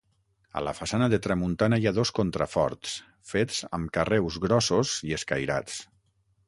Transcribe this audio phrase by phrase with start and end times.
[0.59, 2.97] A la façana de tramuntana hi ha dos contraforts,
[3.35, 5.83] fets amb carreus grossos i escairats.